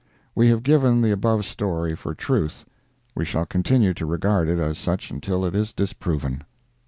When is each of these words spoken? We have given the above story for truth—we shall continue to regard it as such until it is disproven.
We 0.33 0.47
have 0.47 0.63
given 0.63 1.03
the 1.03 1.11
above 1.11 1.45
story 1.45 1.95
for 1.95 2.15
truth—we 2.15 3.23
shall 3.23 3.45
continue 3.45 3.93
to 3.93 4.05
regard 4.07 4.47
it 4.49 4.57
as 4.57 4.79
such 4.79 5.11
until 5.11 5.45
it 5.45 5.53
is 5.53 5.73
disproven. 5.73 6.41